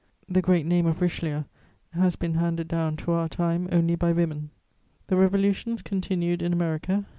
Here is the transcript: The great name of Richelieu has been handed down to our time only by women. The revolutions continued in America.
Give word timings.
The 0.27 0.41
great 0.41 0.65
name 0.65 0.87
of 0.87 0.99
Richelieu 0.99 1.43
has 1.93 2.15
been 2.15 2.33
handed 2.33 2.67
down 2.67 2.95
to 2.97 3.11
our 3.11 3.29
time 3.29 3.69
only 3.71 3.93
by 3.93 4.11
women. 4.13 4.49
The 5.05 5.15
revolutions 5.15 5.83
continued 5.83 6.41
in 6.41 6.53
America. 6.53 7.05